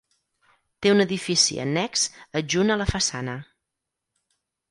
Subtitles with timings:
[0.85, 2.07] Té un edifici annex
[2.41, 3.37] adjunt a la façana.